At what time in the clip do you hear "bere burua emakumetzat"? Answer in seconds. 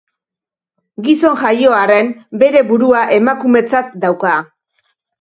2.47-3.97